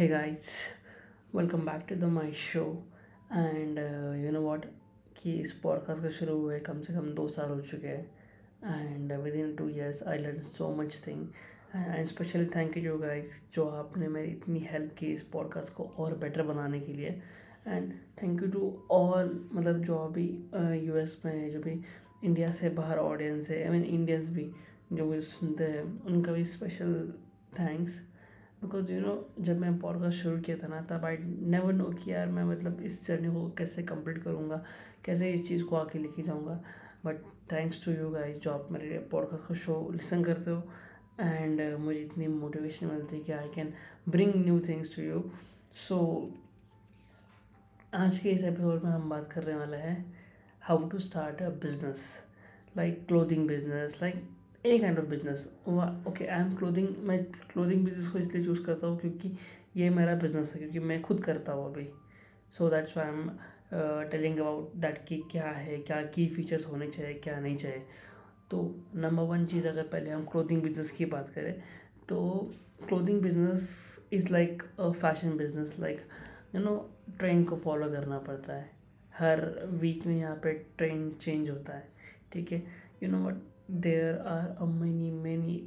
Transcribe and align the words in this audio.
Hey 0.00 0.08
guys, 0.08 0.62
welcome 1.30 1.66
back 1.66 1.86
to 1.88 1.94
the 1.94 2.06
my 2.06 2.30
show. 2.32 2.82
And 3.30 3.78
uh, 3.78 4.12
you 4.16 4.30
know 4.32 4.40
what? 4.40 4.62
कि 5.16 5.32
इस 5.40 5.52
podcast 5.52 6.02
का 6.02 6.08
शुरू 6.08 6.36
हुए 6.38 6.58
कम 6.58 6.80
से 6.80 6.92
कम 6.92 7.10
दो 7.14 7.26
साल 7.28 7.50
हो 7.50 7.60
चुके 7.60 7.88
हैं। 7.88 8.86
And 8.86 9.12
within 9.34 9.54
two 9.56 9.68
years 9.68 10.02
I 10.02 10.18
learn 10.18 10.40
so 10.40 10.68
much 10.76 11.02
thing 11.06 11.26
and 11.76 12.06
specially 12.06 12.46
thank 12.56 12.76
you 12.76 12.96
guys 12.98 13.42
जो 13.54 13.66
आपने 13.68 14.08
मेरी 14.08 14.30
इतनी 14.30 14.60
हेल्प 14.70 14.94
की 14.98 15.12
इस 15.12 15.22
पॉडकास्ट 15.22 15.74
को 15.74 15.84
और 15.98 16.16
बेटर 16.18 16.42
बनाने 16.42 16.80
के 16.80 16.92
लिए। 16.92 17.22
And 17.68 17.92
thank 18.22 18.42
you 18.42 18.48
to 18.50 18.74
all 18.90 19.48
मतलब 19.52 19.82
जो 19.82 19.98
अभी 19.98 20.28
यूएस 20.86 21.20
में 21.24 21.32
है 21.32 21.50
जो 21.50 21.60
भी 21.60 21.80
इंडिया 22.24 22.50
से 22.52 22.70
बाहर 22.80 22.98
ऑडियंस 22.98 23.50
है 23.50 23.62
आई 23.62 23.70
मीन 23.70 23.84
इंडियंस 23.84 24.30
भी 24.30 24.50
जो 24.92 25.04
मुझे 25.04 25.20
सुनते 25.20 25.64
हैं 25.64 25.82
उनका 26.02 26.32
भी 26.32 26.44
special 26.44 27.12
thanks 27.60 28.00
because 28.62 28.92
you 28.92 29.00
know 29.00 29.12
जब 29.40 29.60
मैं 29.60 29.78
पॉडकास्ट 29.78 30.22
शुरू 30.22 30.40
किया 30.40 30.56
था 30.56 30.66
ना, 30.66 30.80
तब 30.80 31.04
आई 31.04 31.16
नेवर 31.20 31.72
नो 31.72 31.84
कि 31.84 32.12
यार 32.12 32.26
मैं 32.26 32.44
मतलब 32.44 32.80
इस 32.80 33.06
जर्नी 33.06 33.28
को 33.28 33.48
कैसे 33.58 33.82
कंप्लीट 33.82 34.22
करूँगा, 34.22 34.64
कैसे 35.04 35.30
इस 35.32 35.46
चीज़ 35.48 35.64
को 35.64 35.76
आके 35.76 35.98
लेके 35.98 36.22
जाऊँगा। 36.22 36.60
But 37.04 37.22
thanks 37.52 37.84
to 37.84 37.92
you 37.92 38.10
guys 38.10 38.36
जो 38.42 38.50
आप 38.50 38.68
मेरे 38.70 38.98
पॉडकास्ट 39.10 39.46
को 39.46 39.54
शो 39.54 39.88
लिसन 39.92 40.24
करते 40.24 40.50
हो 40.50 40.62
एंड 41.20 41.60
मुझे 41.78 41.98
इतनी 41.98 42.26
मोटिवेशन 42.26 42.86
मिलती 42.86 43.16
है 43.16 43.22
कि 43.22 43.32
I 43.32 43.48
can 43.54 43.72
bring 44.08 44.32
new 44.36 44.60
things 44.60 44.96
to 44.96 45.02
you 45.02 45.22
so 45.88 45.98
आज 47.94 48.18
के 48.18 48.30
इस 48.30 48.44
एपिसोड 48.44 48.84
में 48.84 48.90
हम 48.90 49.08
बात 49.10 49.32
करने 49.32 49.54
वाले 49.54 49.76
हैं 49.76 50.14
how 50.60 50.88
to 50.88 50.98
start 50.98 51.42
a 51.42 51.48
business 51.48 52.04
like 52.76 53.06
clothing 53.06 53.48
business 53.48 53.98
like 54.02 54.28
any 54.64 54.78
kind 54.78 54.98
of 54.98 55.06
business 55.06 55.46
okay 55.68 56.26
I 56.26 56.40
am 56.40 56.54
clothing 56.56 56.88
मैं 57.08 57.22
क्लोथिंग 57.52 57.84
बिज़नेस 57.84 58.08
को 58.08 58.18
इसलिए 58.18 58.44
चूज़ 58.44 58.62
करता 58.64 58.86
हूँ 58.86 58.98
क्योंकि 59.00 59.36
ये 59.76 59.88
मेरा 59.90 60.14
बिज़नेस 60.16 60.52
है, 60.54 60.60
क्योंकि 60.60 60.78
मैं 60.80 61.00
खुद 61.02 61.22
करता 61.24 61.52
हूँ 61.52 61.64
अभी। 61.66 61.88
So 62.52 62.68
that's 62.70 62.96
I 62.98 63.08
am 63.08 63.28
telling 64.10 64.38
about 64.38 64.74
that 64.76 64.98
कि 65.08 65.22
क्या 65.30 65.50
है, 65.50 65.78
क्या 65.78 66.02
की 66.04 66.26
फीचर्स 66.28 66.66
होने 66.66 66.86
चाहिए, 66.88 67.14
क्या 67.14 67.38
नहीं 67.40 67.56
चाहिए। 67.56 67.82
तो 68.50 68.62
नंबर 68.96 69.22
वन 69.24 69.44
चीज़ 69.46 69.66
अगर 69.68 69.82
पहले 69.84 70.10
हम 70.10 70.24
क्लोथिंग 70.32 70.62
बिज़नेस 70.62 70.90
की 70.90 71.04
बात 71.06 71.28
करें 71.34 71.62
तो 72.08 72.18
clothing 72.88 73.20
business 73.22 73.64
is 74.12 74.32
like 74.32 74.62
a 74.80 74.90
fashion 74.92 75.36
business 75.36 75.74
like 75.80 76.00
you 76.54 76.60
know 76.60 76.76
trend 77.18 77.46
को 77.48 77.56
फॉलो 77.56 77.90
करना 77.90 78.18
पड़ता 78.18 78.52
है। 78.52 78.70
हर 79.14 79.40
वीक 79.72 80.06
में 80.06 80.16
यहाँ 80.16 80.36
पे 80.44 80.52
ट्रेंड 80.78 81.14
चेंज 81.14 81.50
होता 81.50 81.72
है, 81.72 81.88
ठीक 82.32 82.52
है? 82.52 82.62
You 83.02 83.08
know 83.10 83.18
what 83.26 83.42
there 83.72 84.18
are 84.18 84.48
a 84.50 84.64
many 84.64 85.10
many 85.12 85.62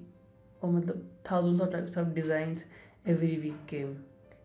और 0.62 0.72
मतलब 0.72 1.10
thousands 1.32 1.62
of 1.62 1.72
types 1.72 1.98
of 1.98 2.08
designs 2.14 2.66
every 3.08 3.36
week 3.38 3.66
came 3.70 3.96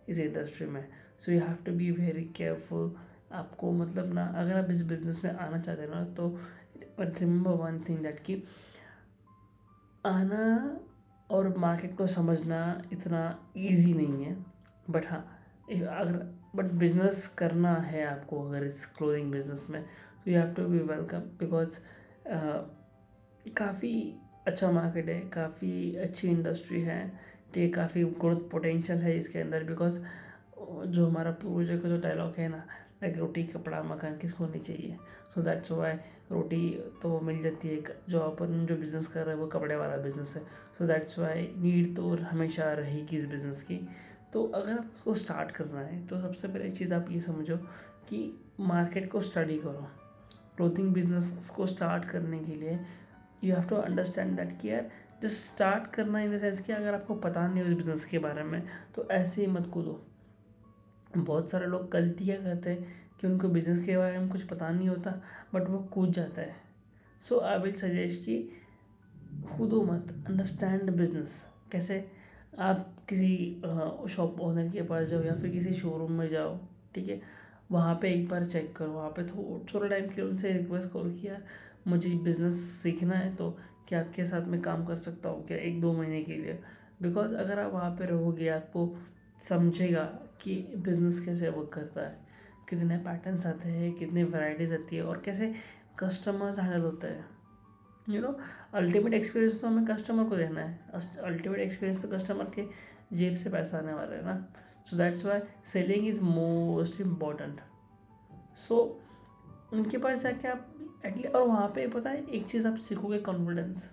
इस 0.09 0.19
इंडस्ट्री 0.19 0.67
में। 0.67 0.85
So 1.19 1.33
you 1.33 1.41
have 1.41 1.57
to 1.67 1.73
be 1.73 1.91
very 1.91 2.25
careful 2.37 2.95
आपको 3.33 3.73
मतलब 3.73 4.13
ना, 4.15 4.25
अगर 4.27 4.57
आप 4.57 4.71
इस 4.71 4.83
बिज़नेस 4.87 5.21
में 5.25 5.31
आना 5.33 5.59
चाहते 5.59 5.83
हैं 5.83 5.91
ना 5.91 6.05
तो 6.15 6.29
रिमेंबर 7.01 7.51
वन 7.53 7.81
थिंग 7.89 7.99
दैट 8.03 8.21
कि 8.27 8.43
आना 10.05 10.81
और 11.31 11.57
मार्केट 11.59 11.97
को 11.97 12.07
समझना 12.07 12.61
इतना 12.93 13.23
इजी 13.57 13.93
नहीं 13.95 14.25
है। 14.25 14.37
बट 14.91 15.07
हाँ 15.07 15.21
अगर 15.71 16.17
बट 16.57 16.73
बिज़नेस 16.81 17.27
करना 17.39 17.75
है 17.77 18.05
आपको 18.07 18.43
अगर 18.49 18.65
इस 18.67 18.85
क्लोथिंग 18.97 19.31
बिज़नेस 19.33 19.67
में 19.71 19.83
तो 19.83 20.31
you 20.31 20.39
have 20.39 20.53
to 20.55 20.67
be 20.69 20.79
welcome 20.79 21.21
because 21.41 21.79
काफ़ी 23.49 24.15
अच्छा 24.47 24.71
मार्केट 24.71 25.09
है, 25.09 25.21
काफ़ी 25.31 25.95
अच्छी 25.97 26.29
इंडस्ट्री 26.29 26.81
है 26.83 27.01
ठीक 27.55 27.63
है 27.63 27.69
काफ़ी 27.73 28.05
ग्रोथ 28.21 28.51
पोटेंशियल 28.51 28.99
है 28.99 29.17
इसके 29.19 29.39
अंदर 29.39 29.65
बिकॉज़ 29.65 29.99
जो 30.59 31.07
हमारा 31.07 31.31
पूर्वजों 31.43 31.79
का 31.81 31.89
जो 31.89 31.99
डायलॉग 32.01 32.35
है 32.39 32.49
ना 32.49 32.63
लाइक 33.03 33.17
रोटी, 33.19 33.43
कपड़ा, 33.45 33.83
मकान 33.83 34.17
किसको 34.19 34.47
नहीं 34.47 34.61
चाहिए? 34.61 34.97
सो 35.35 35.43
दैट्स 35.43 35.71
वाई 35.73 35.93
रोटी 36.33 36.71
तो 37.03 37.19
मिल 37.21 37.41
जाती 37.43 37.69
है 37.69 37.97
जो 38.09 38.21
अपन 38.21 38.67
जो 38.67 38.77
बिज़नेस 38.77 39.07
कर 39.07 39.25
रहे 39.25 39.35
हैं 39.35 39.41
वो 39.41 39.47
कपड़े 39.49 39.77
वाला 39.77 39.97
बिज़नेस 39.97 40.35
है। 40.37 40.43
सो 40.79 40.87
दैट्स 40.87 41.19
वाई 41.19 41.49
नीड 41.57 41.95
तो 41.97 42.15
हमेशा 42.23 42.73
रहेगी 42.73 43.17
इस 43.17 43.25
बिज़नेस 43.27 43.63
की। 43.63 43.81
तो 44.33 44.43
अगर 44.45 44.73
आपको 44.73 45.15
स्टार्ट 45.15 45.51
करना 45.51 45.81
है 45.81 46.07
तो 46.07 46.21
सबसे 46.21 46.49
पहले 46.49 46.71
चीज़ 46.71 46.95
आप 46.95 47.11
ये 47.11 47.21
समझो 47.21 47.57
कि 48.09 48.21
मार्केट 48.61 49.11
को 49.11 49.21
स्टडी 49.21 49.59
करो। 49.59 49.87
क्लोथिंग 50.57 50.93
बिज़नेस 50.95 51.51
को 51.57 51.67
स्टार्ट 51.67 52.05
करने 52.05 52.39
के 52.39 52.55
लिए 52.55 52.79
you 53.45 53.55
have 53.55 53.69
to 53.69 53.77
understand 53.77 54.37
that 54.37 54.59
कि 54.61 54.69
यार 54.69 54.91
जस्ट 55.23 55.45
स्टार्ट 55.47 55.87
करना 55.95 56.21
इन 56.21 56.37
द 56.37 56.41
सेंस 56.41 56.61
कि 56.61 56.73
अगर 56.73 56.95
आपको 56.95 57.15
पता 57.17 57.47
नहीं 57.49 57.65
उस 57.65 57.73
बिज़नेस 57.77 58.05
के 58.05 58.19
बारे 58.19 58.43
में 58.43 58.63
तो 58.97 59.09
ऐसे 59.11 59.41
ही 59.41 59.47
मत 59.47 59.67
कूदो। 59.67 60.01
बहुत 61.17 61.51
सारे 61.51 61.67
लोग 61.67 61.91
गलतियाँ 61.91 62.43
करते 62.43 62.71
हैं 62.71 62.97
कि 63.21 63.27
उनको 63.27 63.49
बिज़नेस 63.49 63.85
के 63.87 63.97
बारे 63.97 64.19
में 64.19 64.29
कुछ 64.29 64.43
पता 64.43 64.71
नहीं 64.71 64.89
होता 64.89 65.11
बट 65.55 65.69
वो 65.69 65.79
कूद 65.93 66.13
जाता 66.13 66.43
है। 66.43 66.55
सो 67.23 67.39
आई 67.41 67.59
विल 67.59 67.73
सजेस्ट 67.73 68.25
कि 68.25 68.37
कूदो 69.57 69.83
मत 69.83 70.15
अंडरस्टैंड 70.29 70.91
बिज़नेस 70.91 71.43
कैसे 71.73 72.05
आप 72.59 72.95
किसी 73.09 73.63
शॉप 74.11 74.41
ओनर 74.41 74.69
के 74.69 74.83
पास 74.83 75.09
जाओ 75.09 75.23
या 75.23 75.35
फिर 75.35 75.51
किसी 75.51 75.73
शोरूम 75.75 76.13
में 76.13 76.29
जाओ, 76.29 76.57
ठीक 76.95 77.09
है? 77.09 77.21
वहाँ 77.71 77.95
पे 78.03 78.13
एक 78.13 78.29
बार 78.29 78.45
चेक 78.45 78.75
करो, 78.77 78.93
वहाँ 78.93 79.11
पे 79.19 79.25
थोड़ा 79.25 79.89
टाइम 79.89 80.07
के 80.09 80.23
उनसे 80.23 80.53
रिक्वेस्ट 80.53 80.91
करो 80.93 81.11
कि 81.11 81.27
यार 81.29 81.43
मुझे 81.87 82.11
बिज़नेस 82.25 82.55
सीखना 82.73 83.15
है 83.15 83.35
तो 83.37 83.51
क्या 83.89 84.01
आपके 84.01 84.25
साथ 84.27 84.47
में 84.47 84.61
काम 84.63 84.85
कर 84.85 84.97
सकता 84.99 85.29
हूँ 85.29 85.47
क्या 85.47 85.59
एक 85.59 85.81
दो 85.81 85.93
महीने 85.93 86.23
के 86.23 86.33
लिए? 86.33 86.59
बिकॉज़ 87.03 87.35
अगर 87.35 87.59
आप 87.59 87.73
वहाँ 87.73 87.91
पे 87.91 88.07
रहोगे, 88.07 88.49
आपको 88.49 88.97
समझेगा 89.41 90.03
कि 90.43 90.55
बिज़नेस 90.77 91.21
कैसे 91.21 91.49
वर्क 91.49 91.71
करता 91.75 92.01
है, 92.01 92.17
कितने 92.69 92.97
पैटर्न्स 92.99 93.47
आते 93.47 93.69
हैं, 93.69 93.93
कितनी 93.95 94.25
वैरायटीज़ 94.25 94.73
आती 94.75 94.97
है 94.97 95.03
और 95.03 95.23
कैसे 95.25 95.53
कस्टमर्स 95.99 96.59
हैंडल 96.59 96.81
होते 96.81 97.07
हैं। 97.07 97.25
यू 98.09 98.21
नो 98.23 98.37
अल्टीमेट 98.75 99.15
एक्सपीरियंस 99.15 99.61
तो 99.61 99.67
हमें 99.67 99.85
कस्टमर 99.87 100.25
को 100.25 100.37
देना 100.37 100.61
है। 100.61 100.79
अल्टीमेट 101.23 101.61
एक्सपीरियंस 101.61 102.03
तो 102.03 102.09
कस्टमर 102.09 102.51
के 102.55 102.65
जेब 103.17 103.35
से 103.35 103.51
पैसा 103.51 103.79
आने 103.79 103.93
वाला 103.93 104.17
है 104.17 104.25
ना। 104.25 104.37
So 104.91 104.97
that's 104.97 105.25
why 105.25 105.41
selling 105.67 106.07
is 106.09 106.21
most 106.23 107.01
important 107.01 107.61
so 108.59 108.77
उनके 109.73 109.99
पास 109.99 110.23
जाके 110.23 110.49
आप 110.49 110.75
एटलीस्ट 111.05 111.35
और 111.35 111.47
वहाँ 111.49 111.69
पे 111.75 111.87
पता 111.89 112.11
है, 112.11 112.25
एक 112.25 112.47
चीज़ 112.47 112.67
आप 112.67 112.77
सीखोगे 112.79 113.19
कॉन्फिडेंस 113.21 113.91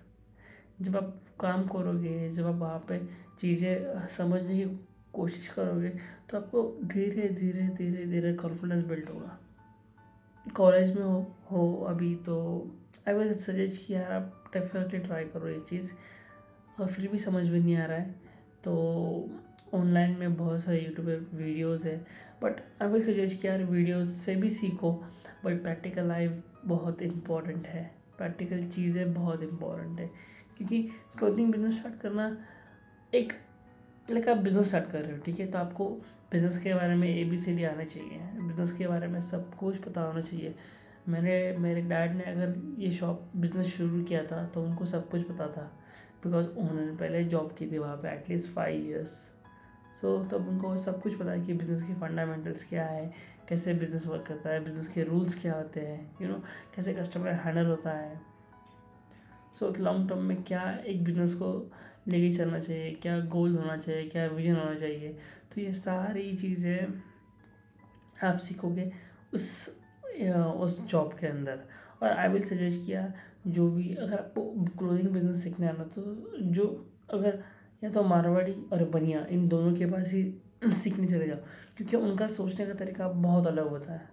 जब 0.80 0.96
आप 0.96 1.14
काम 1.40 1.66
करोगे, 1.68 2.30
जब 2.30 2.46
आप 2.46 2.54
वहाँ 2.54 2.84
पे 2.88 2.98
चीज़ें 3.40 4.06
समझने 4.08 4.56
की 4.56 4.64
कोशिश 5.14 5.48
करोगे 5.48 5.88
तो 6.28 6.36
आपको 6.36 6.62
धीरे 6.84 7.28
धीरे 7.30 7.68
धीरे 7.76 8.06
धीरे 8.06 8.32
कॉन्फिडेंस 8.34 8.84
बिल्ड 8.84 9.08
होगा। 9.08 9.38
कॉलेज 10.46 10.94
में 10.96 11.02
हो 11.02 11.20
हो 11.50 11.72
अभी 11.88 12.14
तो 12.26 12.36
आई 13.08 13.14
विल 13.14 13.32
सजेस्ट 13.34 13.86
कि 13.86 13.94
यार 13.94 14.12
आप 14.12 14.50
डेफिनेटली 14.54 14.98
ट्राई 14.98 15.24
करो 15.24 15.48
ये 15.48 15.58
चीज़। 15.68 15.92
और 16.80 16.86
फिर 16.86 17.08
भी 17.08 17.18
समझ 17.18 17.48
में 17.48 17.58
नहीं 17.60 17.76
आ 17.76 17.84
रहा 17.84 17.96
है 17.96 18.14
तो 18.64 18.72
ऑनलाइन 19.74 20.16
में 20.18 20.34
बहुत 20.36 20.60
सारे 20.64 20.80
यूट्यूब 20.80 21.06
पे 21.06 21.16
वीडियोज़ 21.36 21.86
है। 21.88 21.96
बट 22.42 22.60
आई 22.82 22.88
विल 22.88 23.02
सजेस्ट 23.04 23.40
कि 23.40 23.48
यार 23.48 23.62
वीडियोज़ 23.64 24.10
से 24.12 24.34
भी 24.36 24.50
सीखो। 24.50 24.92
बट 25.46 25.62
प्रैक्टिकल 25.62 26.08
लाइफ 26.08 26.42
बहुत 26.64 27.02
इंपॉर्टेंट 27.02 27.66
है। 27.66 27.90
प्रैक्टिकल 28.18 28.64
चीज़ें 28.64 29.14
बहुत 29.14 29.42
इंपॉर्टेंट 29.42 30.00
है। 30.00 30.10
क्योंकि 30.56 30.82
क्लोथिंग 31.18 31.52
बिज़नेस 31.52 31.78
स्टार्ट 31.78 32.00
करना 32.00 32.36
एक 33.14 33.32
लाइक 34.10 34.28
आप 34.28 34.36
बिज़नेस 34.36 34.66
स्टार्ट 34.66 34.90
कर 34.90 35.02
रहे 35.02 35.12
हो, 35.12 35.18
ठीक 35.18 35.40
है? 35.40 35.46
तो 35.46 35.58
आपको 35.58 35.88
बिज़नेस 36.32 36.56
के 36.58 36.74
बारे 36.74 36.94
में 36.94 37.08
ए 37.08 37.24
बी 37.24 37.38
सी 37.38 37.54
डी 37.56 37.64
आना 37.64 37.84
चाहिए। 37.84 38.18
बिज़नेस 38.40 38.72
के 38.72 38.86
बारे 38.86 39.06
में 39.06 39.20
सब 39.20 39.54
कुछ 39.54 39.76
पता 39.76 40.00
होना 40.00 40.20
चाहिए। 40.20 40.54
मैंने, 41.08 41.56
मेरे 41.58 41.82
डैड 41.82 42.14
ने 42.14 42.24
अगर 42.24 42.54
ये 42.78 42.90
शॉप 42.90 43.30
बिज़नेस 43.36 43.66
शुरू 43.66 44.02
किया 44.04 44.24
था 44.24 44.44
तो 44.44 44.62
उनको 44.62 44.86
सब 44.86 45.08
कुछ 45.08 45.22
पता 45.22 45.46
था। 45.46 45.72
बिकॉज़ 46.24 46.48
उन्होंने 46.48 46.96
पहले 46.96 47.24
जॉब 47.24 47.54
की 47.58 47.66
थी 47.72 47.78
वहाँ 47.78 47.96
पे 47.96 48.08
at least 48.08 48.50
five 48.50 48.86
years 48.86 49.12
so 50.00 50.16
so, 50.16 50.30
तब 50.30 50.48
उनको 50.48 50.76
सब 50.76 51.00
कुछ 51.02 51.14
पता 51.14 51.30
है 51.30 51.40
कि 51.40 51.54
बिज़नेस 51.54 51.82
के 51.82 51.94
फंडामेंटल्स 52.00 52.64
क्या 52.68 52.84
है 52.86 53.12
कैसे 53.48 53.74
बिज़नेस 53.74 54.06
वर्क 54.06 54.24
करता 54.28 54.50
है 54.50 54.64
बिज़नेस 54.64 54.88
के 54.88 55.02
रूल्स 55.04 55.40
क्या 55.40 55.54
होते 55.54 55.80
हैं 55.80 56.16
यू 56.22 56.28
नो 56.28 56.34
कैसे 56.74 56.94
कस्टमर 56.94 57.32
हैंडल 57.44 57.66
होता 57.66 57.90
है। 57.90 58.20
सो 59.58 59.66
so, 59.66 59.78
लॉन्ग 59.78 60.08
टर्म 60.08 60.22
में 60.22 60.42
क्या 60.42 60.70
एक 60.86 61.04
बिज़नेस 61.04 61.34
को 61.34 61.52
लेके 62.08 62.32
चलना 62.36 62.58
चाहिए 62.60 62.90
क्या 63.02 63.18
गोल 63.26 63.56
होना 63.56 63.76
चाहिए 63.76 64.08
क्या 64.08 64.26
विजन 64.26 64.56
होना 64.56 64.74
चाहिए 64.74 65.16
तो 65.54 65.60
ये 65.60 65.72
सारी 65.74 66.32
चीज़ें 66.36 67.02
आप 68.24 68.38
सीखोगे 68.38 68.90
उस 69.34 69.48
उस 70.56 70.80
जॉब 70.88 71.12
के 71.20 71.26
अंदर। 71.26 71.64
और 72.02 72.08
आई 72.10 72.28
विल 72.28 72.42
सजेस्ट 72.42 72.86
किया 72.86 73.12
जो 73.46 73.70
भी 73.70 73.94
अगर 73.94 74.18
आपको 74.18 74.42
क्लोथिंग 74.78 75.08
बिज़नेस 75.08 75.42
सीखना 75.42 75.66
है 75.66 75.76
ना 75.78 75.84
तो 75.94 76.02
जो 76.40 76.64
अगर 77.14 77.42
या 77.84 77.90
तो 77.90 78.02
मारवाड़ी 78.02 78.52
और 78.72 78.84
बनिया, 78.84 79.26
इन 79.30 79.48
दोनों 79.48 79.76
के 79.76 79.86
पास 79.86 80.12
ही 80.12 80.34
सीखने 80.72 81.06
चले 81.06 81.26
जाओ। 81.26 81.36
क्योंकि 81.76 81.96
उनका 81.96 82.26
सोचने 82.28 82.66
का 82.66 82.74
तरीका 82.74 83.08
बहुत 83.08 83.46
अलग 83.46 83.68
होता 83.68 83.92
है। 83.92 84.08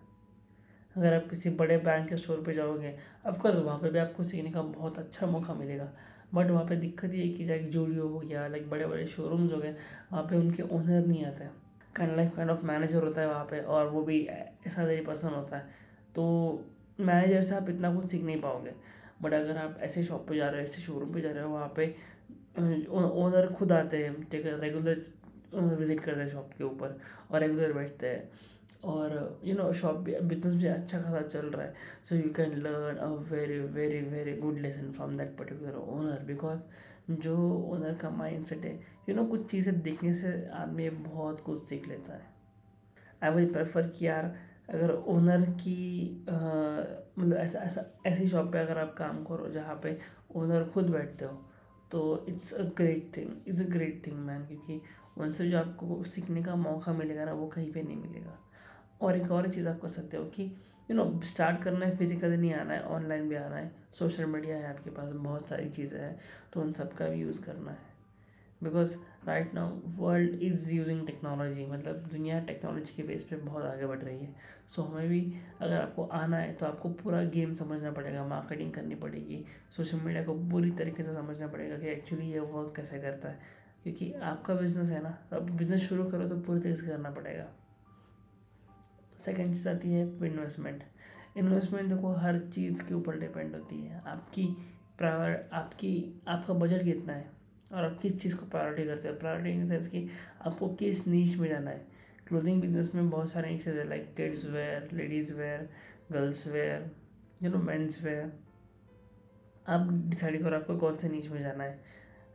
अगर 0.98 1.13
आप 1.13 1.30
किसी 1.30 1.50
बड़े 1.50 1.77
ब्रांड 1.77 2.10
के 2.10 2.18
स्टोर 2.18 2.44
पे 2.45 2.54
जाओगे 2.54 2.95
ऑफकोर्स 3.25 3.56
वहाँ 3.56 3.80
पे 3.80 3.89
भी 3.89 4.00
आपको 4.00 4.24
सीखने 4.24 4.51
का 4.51 4.62
बहुत 4.62 5.00
अच्छा 5.00 5.27
मौका 5.27 5.54
मिलेगा। 5.54 5.89
बट 6.36 6.50
वहाँ 6.51 6.65
पे 6.65 6.75
दिक्कत 6.75 7.13
ये 7.13 7.30
कि 7.30 7.45
जाए 7.45 7.60
जूडियो 7.60 8.07
हो 8.07 8.19
गया 8.19 8.48
लाइक 8.48 8.69
बड़े 8.69 8.86
बड़े 8.86 9.06
शोरूम्स 9.07 9.54
हो 9.54 9.57
गए, 9.57 9.75
वहाँ 10.12 10.24
पे 10.24 10.36
उनके 10.36 10.63
ओनर 10.63 11.06
नहीं 11.06 11.25
आते। 11.25 11.45
Kind 11.95 12.16
like 12.16 12.36
kind 12.36 12.51
of 12.51 12.66
manager 12.66 13.04
होता 13.04 13.21
है 13.21 13.27
वहाँ 13.27 13.45
पे 13.45 13.59
और 13.59 13.88
वो 13.88 14.01
भी 14.01 14.25
ऐसा 14.68 14.89
ही 14.89 15.01
पर्सन 15.01 15.30
होता 15.30 15.57
है। 15.57 15.63
तो 16.16 16.24
मैनेजर 17.00 17.42
से 17.42 17.56
आप 17.56 17.69
इतना 17.69 17.95
कुछ 17.95 18.12
सीख 18.12 18.24
नहीं 18.24 18.42
पाओगे। 18.42 18.71
बट 19.21 19.33
अगर 19.33 19.57
आप 19.57 19.77
ऐसे 19.81 20.04
शॉप 20.04 20.25
पे 20.30 20.36
जा 20.36 20.50
रहे 20.50 20.62
हो, 20.62 20.68
ऐसे 20.68 20.81
शोरूम 20.81 21.13
पे 21.13 21.21
जा 21.21 21.31
रहे 21.31 21.44
हो, 21.44 21.50
वहाँ 21.50 21.74
पे 21.75 21.95
ओनर 22.56 23.48
खुद 23.58 23.72
आते 23.72 23.98
हैं, 23.98 24.24
ठीक 24.30 24.46
है 24.46 24.60
रेगुलर 24.62 25.06
विज़िट 25.54 26.00
करते 26.00 26.20
हैं 26.20 26.28
शॉप 26.30 26.50
के 26.58 26.64
ऊपर 26.64 26.98
और 27.32 27.40
रेगुलर 27.40 27.74
बैठते 27.74 28.08
हैं। 28.08 28.30
और 28.86 29.40
यू 29.46 29.56
नो 29.56 29.72
शॉप 29.74 29.96
भी 29.98 30.16
बिज़नेस 30.22 30.54
भी 30.54 30.66
अच्छा 30.68 31.02
खासा 31.02 31.22
चल 31.22 31.46
रहा 31.48 31.66
है। 31.66 31.74
So 32.04 32.16
you 32.16 32.30
can 32.36 32.56
learn 32.64 32.98
a 32.98 33.08
very 33.32 33.60
very 33.60 34.02
very 34.10 34.34
good 34.38 34.58
lesson 34.60 34.92
from 34.92 35.18
that 35.18 35.36
particular 35.38 35.76
owner 35.76 36.24
because 36.28 36.66
जो 37.12 37.36
ओनर 37.72 37.94
का 38.02 38.10
माइंड 38.10 38.46
सेट 38.46 38.66
है 38.66 38.74
यू 39.10 39.16
नो 39.16 39.26
कुछ 39.26 39.46
चीज़ें 39.52 39.82
देखने 39.82 40.14
से 40.16 40.34
आदमी 40.54 40.90
बहुत 40.90 41.40
कुछ 41.42 41.64
सीख 41.64 41.88
लेता 41.88 42.14
है। 42.14 42.32
आई 43.24 43.32
विल 43.32 43.52
प्रेफर 43.54 43.88
कि 43.90 44.08
यार 44.08 44.34
अगर 44.70 44.92
ओनर 44.92 45.42
की 45.42 46.26
मतलब 46.30 47.38
ऐसा 47.38 47.60
ऐसा, 47.60 47.86
ऐसी 48.06 48.28
शॉप 48.28 48.52
पे 48.52 48.60
अगर 48.60 48.78
आप 48.78 48.94
काम 48.98 49.24
करो 49.24 49.50
जहाँ 49.50 49.80
पे 49.84 49.98
ओनर 50.36 50.64
खुद 50.74 50.90
बैठते 50.90 51.26
हो 51.26 51.42
तो 51.94 52.25
it's 52.30 52.51
a 52.54 52.63
great 52.78 53.12
thing 53.18 53.30
it's 53.48 53.62
a 53.62 53.66
great 53.69 54.01
thing 54.07 54.18
man 54.18 54.45
क्योंकि 54.45 54.81
उनसे 55.18 55.50
जो 55.50 55.57
आपको 55.60 56.04
सीखने 56.04 56.44
का 56.44 56.56
मौका 56.57 56.94
मिलेगा 56.94 57.25
ना, 57.25 57.34
वो 57.34 57.48
कहीं 57.48 57.72
पे 57.72 57.81
नहीं 57.81 57.98
मिलेगा। 57.98 58.38
और 59.01 59.18
एक 59.18 59.31
और 59.31 59.50
चीज़ 59.50 59.68
आप 59.68 59.80
कर 59.81 59.90
सकते 59.90 60.18
हो 60.18 60.24
कि 60.25 60.44
यू 60.92 60.95
नो 60.95 61.22
स्टार्ट 61.25 61.62
करना 61.63 61.86
है 61.86 61.95
फिजिकली 61.98 62.38
नहीं 62.38 62.54
आना 62.54 62.74
है 62.74 62.84
ऑनलाइन 62.90 63.30
भी 63.30 63.36
आना 63.36 63.56
है 63.56 63.72
सोशल 63.94 64.25
मीडिया 64.25 64.57
है 64.57 64.69
आपके 64.69 64.90
पास, 64.90 65.12
बहुत 65.12 65.50
सारी 65.50 65.69
चीज़ें 65.69 66.00
हैं 66.00 66.19
तो 66.54 66.62
उन 66.62 66.72
सब 66.74 66.94
का 66.94 67.07
भी 67.07 67.22
यूज़ 67.22 67.42
करना 67.45 67.72
है। 67.72 67.92
Because 68.62 68.95
right 69.28 69.54
now 69.54 69.80
world 69.98 70.42
is 70.44 70.72
using 70.74 71.06
technology 71.08 71.66
मतलब 71.66 72.08
दुनिया 72.12 72.40
टेक्नोलॉजी 72.40 72.94
के 72.96 73.04
बेस 73.04 73.24
पे 73.24 73.36
बहुत 73.36 73.66
आगे 73.66 73.86
बढ़ 73.86 74.00
रही 74.00 74.20
है। 74.20 74.36
सो 74.68 74.81
so, 74.81 74.88
हमें 74.88 75.08
भी 75.10 75.34
अगर 75.62 75.81
आपको 75.81 76.04
आना 76.04 76.38
है 76.38 76.54
तो 76.54 76.66
आपको 76.66 76.90
पूरा 76.94 77.24
गेम 77.24 77.54
समझना 77.56 77.92
पड़ेगा 77.92 78.25
मार्केटिंग 78.28 78.72
करनी 78.72 78.96
पड़ेगी 78.96 79.44
सोशल 79.78 80.00
मीडिया 80.00 80.24
को 80.24 80.34
पूरी 80.50 80.72
तरीके 80.72 81.04
से 81.04 81.14
समझना 81.14 81.48
पड़ेगा 81.48 81.78
कि 81.78 81.88
एक्चुअली 81.88 82.31
ये 82.31 82.40
वर्क 82.40 82.74
कैसे 82.75 83.00
करता 83.00 83.30
है। 83.30 83.62
क्योंकि 83.84 84.12
आपका 84.14 84.54
बिज़नेस 84.54 84.90
है 84.90 85.02
ना 85.04 85.18
अब 85.34 85.50
बिज़नेस 85.50 85.81
शुरू 85.81 86.04
करो 86.06 86.28
तो 86.28 86.38
पूरी 86.38 86.60
तरीके 86.60 86.80
से 86.80 86.88
करना 86.88 87.10
पड़ेगा। 87.12 87.48
सेकेंड 89.19 89.54
चीज़ 89.56 89.69
आती 89.69 89.94
है 89.94 90.02
इन्वेस्टमेंट 90.26 90.84
इन्वेस्टमेंट 91.38 91.90
देखो 91.90 92.14
हर 92.14 92.40
चीज़ 92.50 92.84
के 92.84 92.94
ऊपर 92.94 93.19
डिपेंड 93.19 93.56
होती 93.56 93.81
है। 93.84 94.02
आपकी 94.08 94.46
प्रायर 94.98 95.50
आपकी 95.54 96.22
आपका 96.28 96.54
बजट 96.54 96.84
कितना 96.84 97.14
है? 97.14 97.32
और 97.74 97.86
आप 97.86 97.98
किस 98.02 98.20
चीज़ 98.22 98.36
को 98.36 98.46
प्रायोरिटी 98.46 98.84
करते 98.84 99.08
हो? 99.08 99.14
प्रायोरिटी 99.16 99.50
इन 99.52 99.68
सेंस 99.70 99.88
कि 99.88 100.08
आपको 100.46 100.68
किस 100.75 101.08
नीच 101.08 101.36
में 101.38 101.50
जाना 101.50 101.72
है? 101.72 101.86
क्लोथिंग 102.28 102.62
बिज़नेस 102.62 102.94
में 102.96 103.10
बहुत 103.10 103.31
सारे 103.31 103.50
नीचेज 103.50 103.78
है 103.78 103.88
like 103.90 104.14
kids 104.18 104.46
wear 104.46 104.90
ladies 104.94 105.34
wear 105.34 105.70
girls 106.12 106.46
wear 106.48 106.90
you 107.44 107.50
know 107.50 107.58
men's 107.58 108.04
wear 108.04 108.31
आप 109.68 109.90
डिसाइड 110.10 110.42
करो 110.44 110.56
आपको 110.56 110.78
कौन 110.78 110.98
से 110.98 111.10
नीच 111.10 111.28
में 111.28 111.42
जाना 111.42 111.64
है। 111.64 111.80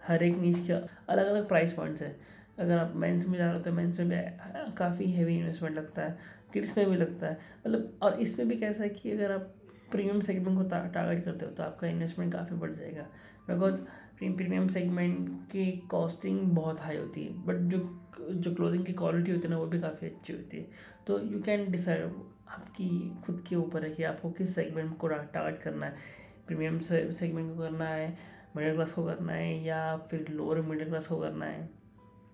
हर 0.03 0.23
एक 0.23 0.37
नीच 0.39 0.61
के 0.67 0.73
अलग 0.73 1.27
अलग 1.27 1.49
प्राइस 1.49 1.73
पॉइंट्स 1.73 2.03
है। 2.03 2.17
अगर 2.59 2.79
आप 2.79 2.93
मेंस 2.97 3.27
में 3.27 3.37
जा 3.39 3.47
रहे 3.47 3.57
हो 3.57 3.61
तो 3.65 3.73
मेंस 3.73 3.99
में 4.01 4.09
भी 4.09 4.73
काफ़ी 4.77 5.11
हैवी 5.13 5.37
इन्वेस्टमेंट 5.39 5.77
लगता 5.77 6.03
है 6.03 6.17
किड्स 6.53 6.77
में 6.79 6.89
भी 6.91 6.97
लगता 6.97 7.27
है। 7.27 7.39
मतलब 7.67 7.99
और 8.03 8.21
इसमें 8.21 8.49
भी 8.49 8.57
कैसा 8.57 8.83
है 8.83 8.89
कि 8.89 9.11
अगर 9.11 9.33
आप 9.33 9.55
प्रीमियम 9.91 10.21
सेगमेंट 10.21 10.59
को 10.59 10.65
टारगेट 10.69 11.25
करते 11.25 11.47
हो 11.47 11.53
तो 11.53 11.63
आपका 11.63 11.87
इन्वेस्टमेंट 11.87 12.33
काफ़ी 12.33 12.57
बढ़ 12.57 12.73
जाएगा। 12.73 13.03
बिकॉज़ 13.49 13.81
प्रीमियम 14.19 14.69
सेगमेंट 14.69 15.29
की 15.51 15.71
कॉस्टिंग 15.91 16.41
बहुत 16.55 16.81
हाई 16.81 16.97
होती 16.97 17.25
है 17.25 17.45
बट 17.45 17.57
जो 17.71 17.79
जो 18.21 18.55
क्लोथिंग 18.55 18.85
की 18.87 18.93
क्वालिटी 18.93 19.31
होती 19.31 19.43
है 19.43 19.51
ना, 19.51 19.59
वो 19.59 19.67
भी 19.67 19.81
काफ़ी 19.81 20.07
अच्छी 20.07 20.33
होती 20.33 20.57
है। 20.57 20.67
तो 21.07 21.19
यू 21.23 21.41
कैन 21.43 21.71
डिसाइड 21.73 22.05
आपकी 22.49 22.89
खुद 23.27 23.45
के 23.49 23.57
ऊपर 23.57 23.85
है 23.85 23.91
कि 23.91 24.03
आपको 24.05 24.31
किस 24.31 24.55
सेगमेंट 24.55 24.97
को 24.99 25.09
टारगेट 25.09 25.61
करना 25.63 25.87
है। 25.87 25.95
प्रीमियम 26.47 26.79
सेगमेंट 26.81 27.55
को 27.55 27.63
करना 27.63 27.87
है 27.87 28.17
मिडिल 28.57 28.75
क्लास 28.75 28.93
को 28.93 29.05
करना 29.05 29.33
है, 29.33 29.65
या 29.65 29.97
फिर 30.11 30.27
लोअर 30.31 30.61
मिडिल 30.63 30.89
क्लास 30.89 31.07
को 31.07 31.17
करना 31.17 31.47
है। 31.47 31.69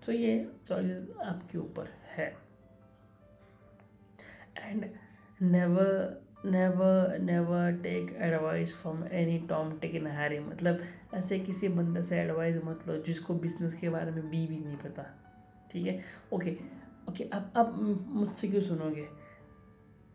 तो 0.05 0.11
ये 0.11 0.47
चॉइस 0.67 1.09
आपके 1.25 1.57
ऊपर 1.57 1.89
है। 2.07 2.27
And 4.59 4.85
never 5.41 6.24
never 6.45 7.17
never 7.21 7.71
take 7.83 8.15
advice 8.21 8.73
from 8.75 9.03
any 9.11 9.37
Tom 9.49 9.71
Dick 9.79 9.95
and 9.95 10.07
Harry 10.07 10.39
मतलब 10.39 10.79
ऐसे 11.13 11.39
किसी 11.39 11.67
बंदे 11.69 12.01
से 12.01 12.19
एडवाइस 12.19 12.59
मत 12.65 12.83
लो 12.87 12.97
जिसको 13.05 13.33
बिज़नेस 13.35 13.73
के 13.73 13.89
बारे 13.89 14.11
में 14.11 14.29
बी 14.29 14.45
भी 14.47 14.57
नहीं 14.57 14.77
पता। 14.77 15.05
ठीक 15.71 15.87
है? 15.87 15.99
ओके 16.33 16.57
ओके 17.09 17.23
अब 17.33 17.51
अब 17.55 17.73
मुझसे 18.09 18.47
क्यों 18.47 18.61
सुनोगे? 18.61 19.07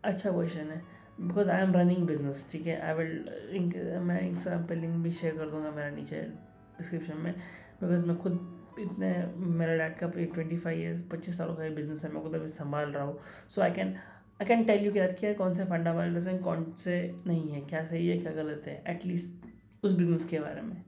अच्छा 0.03 0.31
क्वेश्चन 0.31 0.69
है। 0.69 0.81
Because 1.21 1.49
I 1.49 1.61
am 1.63 1.73
running 1.73 2.05
business 2.07 2.47
ठीक 2.51 2.65
है? 2.67 2.79
आई 2.81 2.93
विल 2.93 3.99
मैं 4.01 4.21
इंस्टाग्राम 4.29 4.79
लिंक 4.81 4.95
भी 5.03 5.11
शेयर 5.11 5.37
कर 5.37 5.49
दूँगा 5.49 5.71
मेरा 5.71 5.89
नीचे 5.89 6.21
डिस्क्रिप्शन 6.21 7.17
में। 7.17 7.33
बिकॉज़ 7.33 8.05
मैं 8.05 8.17
खुद 8.17 8.39
इतने, 8.79 9.07
मेरा 9.37 9.75
डैड 9.77 9.97
का 9.97 10.07
ट्वेंटी 10.07 10.57
फाइव 10.57 10.79
ईयर्स 10.79 11.01
पच्चीस 11.11 11.37
सालों 11.37 11.55
का 11.55 11.69
बिज़नेस 11.75 12.03
है, 12.03 12.11
मैं 12.11 12.23
खुद 12.23 12.35
अभी 12.35 12.49
संभाल 12.49 12.91
रहा 12.91 13.03
हूँ। 13.03 13.19
So 13.49 13.61
I 13.61 13.71
can 13.71 13.95
I 14.41 14.47
can 14.47 14.63
tell 14.65 14.85
you 14.85 14.91
कि 14.91 14.99
यार 14.99 15.11
क्या 15.13 15.33
कौन 15.33 15.53
से 15.55 15.63
फंडामेंटल्स 15.65 16.27
हैं 16.27 16.37
कौन 16.43 16.63
से 16.77 16.95
नहीं 17.27 17.51
है, 17.51 17.59
क्या 17.61 17.83
सही 17.85 18.07
है, 18.07 18.17
क्या 18.17 18.31
गलत 18.31 18.63
है 18.67 18.81
एटलीस्ट 18.89 19.45
उस 19.83 19.91
बिज़नेस 19.97 20.25
के 20.25 20.39
बारे 20.39 20.61
में। 20.61 20.83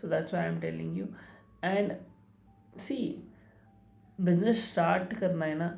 So 0.00 0.08
that's 0.08 0.34
I 0.34 0.46
am 0.46 0.58
telling 0.60 0.98
you 0.98 1.06
and 1.64 1.92
see 2.78 2.96
business 4.18 4.64
start 4.70 5.14
करना 5.14 5.46
है 5.46 5.54
ना 5.58 5.68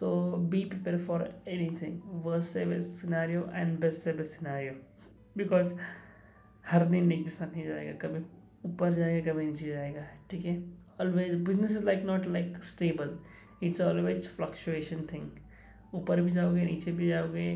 तो 0.00 0.10
be 0.50 0.62
prepare 0.64 0.98
for 0.98 1.28
anything 1.82 2.00
worst 2.26 2.52
से 2.52 2.66
बेस्ट 2.66 3.00
सिनारियो 3.00 3.48
एंड 3.54 3.78
बेस्ट 3.80 4.02
से 4.02 4.12
बेस्ट 4.12 4.38
सिनारियो 4.38 4.72
बिकॉज़ 5.36 5.74
हर 6.64 6.86
दिन 6.86 7.12
एक 7.12 7.24
जैसा 7.24 7.46
नहीं 7.46 7.66
जाएगा, 7.66 7.92
कभी 8.06 8.24
ऊपर 8.64 8.92
जाएगा, 8.92 9.32
कभी 9.32 9.46
नीचे 9.46 9.68
जाएगा, 9.68 10.06
ठीक 10.30 10.44
है? 10.44 10.62
Always 11.00 11.34
business 11.44 11.70
is 11.70 11.84
like 11.86 12.04
not 12.04 12.26
like 12.28 12.64
stable 12.64 13.18
it's 13.62 13.80
always 13.80 14.28
fluctuation 14.28 15.06
thing 15.12 15.30
ऊपर 15.94 16.20
भी 16.20 16.30
जाओगे, 16.30 16.64
नीचे 16.64 16.92
भी 16.92 17.08
जाओगे, 17.08 17.54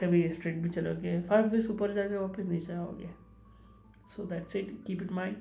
कभी 0.00 0.28
स्ट्रेट 0.28 0.56
भी 0.62 0.68
चलोगे 0.70 1.20
फाइव 1.28 1.48
वीस 1.50 1.68
ऊपर 1.70 1.92
जाओगे 1.92 2.16
वापस 2.16 2.44
नीचे 2.46 2.72
आओगे। 2.72 3.08
So 4.08 4.24
that's 4.26 4.56
it 4.56 4.70
keep 4.86 5.02
it 5.02 5.12
mind 5.12 5.36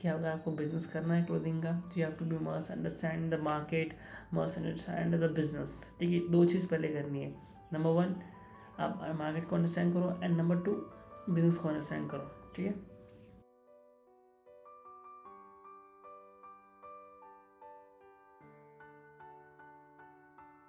कि 0.00 0.08
अगर 0.08 0.28
आपको 0.28 0.52
बिज़नेस 0.52 0.86
करना 0.92 1.14
है 1.14 1.24
क्लोथिंग 1.24 1.62
का 1.62 1.72
तो 1.72 2.00
you 2.00 2.06
have 2.06 2.14
to 2.18 2.24
be 2.24 2.38
must 2.44 2.72
understand 2.72 3.34
the 3.34 3.38
market 3.42 3.96
must 4.34 4.58
understand 4.58 5.14
the 5.16 5.30
business 5.34 5.90
ठीक 6.00 6.10
है, 6.12 6.28
दो 6.30 6.44
चीज़ 6.44 6.66
पहले 6.66 6.88
करनी 6.88 7.22
है। 7.22 7.34
नंबर 7.72 7.90
वन 7.90 8.14
आप 8.78 9.00
मार्केट 9.18 9.48
को 9.48 9.56
अंडरस्टैंड 9.56 9.92
करो 9.94 10.18
एंड 10.22 10.36
नंबर 10.36 10.60
टू 10.62 10.72
बिज़नेस 11.30 11.56
को 11.56 11.68
अंडरस्टैंड 11.68 12.10
करो। 12.10 12.30
ठीक 12.56 12.66
है? 12.66 12.74